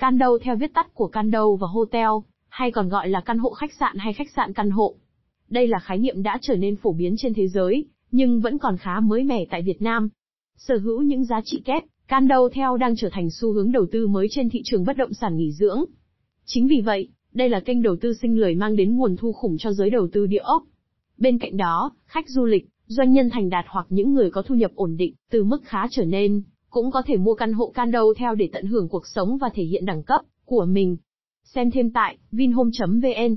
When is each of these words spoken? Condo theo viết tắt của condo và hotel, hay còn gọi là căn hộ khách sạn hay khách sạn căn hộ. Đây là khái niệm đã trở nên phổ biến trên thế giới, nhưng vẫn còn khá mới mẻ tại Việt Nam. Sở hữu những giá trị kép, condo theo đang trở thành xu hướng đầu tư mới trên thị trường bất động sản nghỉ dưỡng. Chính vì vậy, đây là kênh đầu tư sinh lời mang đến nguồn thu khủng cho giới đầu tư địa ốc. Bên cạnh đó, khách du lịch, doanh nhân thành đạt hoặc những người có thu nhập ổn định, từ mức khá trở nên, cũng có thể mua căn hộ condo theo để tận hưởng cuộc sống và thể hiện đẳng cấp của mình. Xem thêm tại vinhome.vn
Condo 0.00 0.38
theo 0.42 0.56
viết 0.56 0.74
tắt 0.74 0.94
của 0.94 1.08
condo 1.08 1.50
và 1.50 1.66
hotel, 1.66 2.08
hay 2.48 2.70
còn 2.70 2.88
gọi 2.88 3.08
là 3.08 3.20
căn 3.20 3.38
hộ 3.38 3.50
khách 3.50 3.72
sạn 3.72 3.96
hay 3.98 4.12
khách 4.12 4.30
sạn 4.36 4.52
căn 4.52 4.70
hộ. 4.70 4.94
Đây 5.48 5.66
là 5.66 5.78
khái 5.78 5.98
niệm 5.98 6.22
đã 6.22 6.38
trở 6.42 6.56
nên 6.56 6.76
phổ 6.76 6.92
biến 6.92 7.14
trên 7.18 7.34
thế 7.34 7.48
giới, 7.48 7.84
nhưng 8.10 8.40
vẫn 8.40 8.58
còn 8.58 8.76
khá 8.76 9.00
mới 9.00 9.24
mẻ 9.24 9.44
tại 9.50 9.62
Việt 9.62 9.82
Nam. 9.82 10.08
Sở 10.56 10.76
hữu 10.76 11.02
những 11.02 11.24
giá 11.24 11.40
trị 11.44 11.62
kép, 11.64 11.82
condo 12.10 12.48
theo 12.52 12.76
đang 12.76 12.96
trở 12.96 13.08
thành 13.12 13.30
xu 13.30 13.52
hướng 13.52 13.72
đầu 13.72 13.86
tư 13.92 14.06
mới 14.06 14.26
trên 14.30 14.50
thị 14.50 14.62
trường 14.64 14.84
bất 14.84 14.96
động 14.96 15.12
sản 15.12 15.36
nghỉ 15.36 15.52
dưỡng. 15.52 15.84
Chính 16.44 16.66
vì 16.66 16.80
vậy, 16.80 17.08
đây 17.32 17.48
là 17.48 17.60
kênh 17.60 17.82
đầu 17.82 17.96
tư 18.00 18.14
sinh 18.14 18.40
lời 18.40 18.54
mang 18.54 18.76
đến 18.76 18.96
nguồn 18.96 19.16
thu 19.16 19.32
khủng 19.32 19.58
cho 19.58 19.72
giới 19.72 19.90
đầu 19.90 20.08
tư 20.12 20.26
địa 20.26 20.42
ốc. 20.42 20.62
Bên 21.18 21.38
cạnh 21.38 21.56
đó, 21.56 21.92
khách 22.06 22.28
du 22.28 22.44
lịch, 22.44 22.68
doanh 22.86 23.12
nhân 23.12 23.30
thành 23.30 23.50
đạt 23.50 23.64
hoặc 23.68 23.86
những 23.88 24.14
người 24.14 24.30
có 24.30 24.42
thu 24.42 24.54
nhập 24.54 24.70
ổn 24.74 24.96
định, 24.96 25.14
từ 25.30 25.44
mức 25.44 25.62
khá 25.64 25.86
trở 25.90 26.04
nên, 26.04 26.42
cũng 26.70 26.90
có 26.90 27.02
thể 27.06 27.16
mua 27.16 27.34
căn 27.34 27.52
hộ 27.52 27.72
condo 27.76 28.02
theo 28.16 28.34
để 28.34 28.48
tận 28.52 28.66
hưởng 28.66 28.88
cuộc 28.88 29.06
sống 29.06 29.38
và 29.38 29.48
thể 29.54 29.62
hiện 29.64 29.86
đẳng 29.86 30.02
cấp 30.02 30.20
của 30.44 30.64
mình. 30.64 30.96
Xem 31.44 31.70
thêm 31.70 31.90
tại 31.90 32.18
vinhome.vn 32.32 33.36